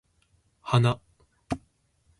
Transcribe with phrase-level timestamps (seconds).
[0.71, 0.97] 花